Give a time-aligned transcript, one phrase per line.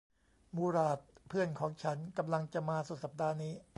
[0.55, 3.53] มูหราดเพื่อนของฉันกำลังจะมาสุดสัปดาห์นี้